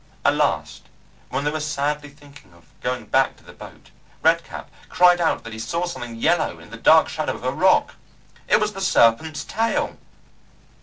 [0.25, 0.85] At last,
[1.29, 3.91] when they were sadly thinking of going back to the boat,
[4.23, 7.51] Red Cap cried out that he saw something yellow in the dark shadow of a
[7.51, 7.93] rock.
[8.47, 9.99] It was the serpent's tail!